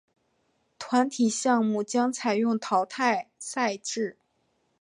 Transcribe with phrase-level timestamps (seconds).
[0.79, 4.17] 团体项目将采用淘汰赛制。